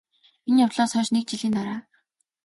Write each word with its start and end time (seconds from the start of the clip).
энэ 0.49 0.61
явдлаас 0.65 0.91
хойш 0.93 1.09
НЭГ 1.13 1.25
жилийн 1.31 1.53
дараа 1.57 1.79